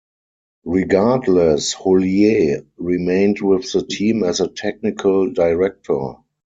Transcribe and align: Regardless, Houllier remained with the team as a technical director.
Regardless, 0.65 1.75
Houllier 1.75 2.65
remained 2.77 3.39
with 3.41 3.71
the 3.71 3.85
team 3.85 4.23
as 4.23 4.39
a 4.39 4.47
technical 4.47 5.31
director. 5.31 6.13